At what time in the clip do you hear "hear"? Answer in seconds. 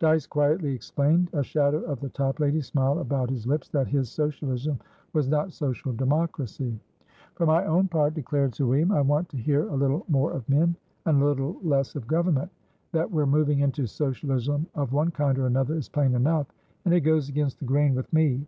9.38-9.66